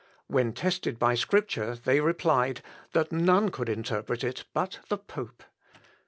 When 0.25 0.51
tested 0.53 0.97
by 0.97 1.13
Scripture, 1.13 1.75
they 1.75 1.99
replied, 1.99 2.63
that 2.93 3.11
none 3.11 3.49
could 3.49 3.69
interpret 3.69 4.23
it 4.23 4.45
but 4.51 4.79
the 4.89 4.97
pope. 4.97 5.43